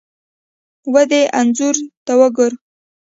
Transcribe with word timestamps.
ودې 0.93 1.21
انځور 1.39 1.75
ته 2.05 2.13
ګوره! 2.35 2.57